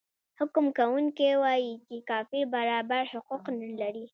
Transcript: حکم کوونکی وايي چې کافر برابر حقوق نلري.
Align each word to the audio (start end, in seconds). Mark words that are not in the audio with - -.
حکم 0.39 0.65
کوونکی 0.77 1.29
وايي 1.41 1.71
چې 1.87 1.95
کافر 2.09 2.43
برابر 2.55 3.01
حقوق 3.13 3.43
نلري. 3.61 4.05